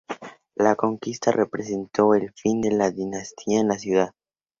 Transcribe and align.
La 0.55 0.75
conquista 0.75 1.31
representó 1.31 2.15
el 2.15 2.31
fin 2.33 2.59
de 2.59 2.71
la 2.71 2.89
dinastía 2.89 3.59
en 3.59 3.67
la 3.67 3.77
ciudad. 3.77 4.15